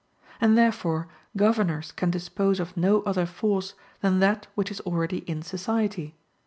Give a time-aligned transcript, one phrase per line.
[0.41, 5.43] And therefore governors can dispose of no other force than that which is already in
[5.43, 6.15] society.